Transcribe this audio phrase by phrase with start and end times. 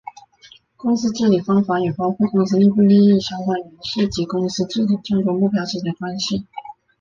[0.77, 6.47] 公司治理方法也包括公司内部利益相关人士及公司治理的众多目标之间的关系。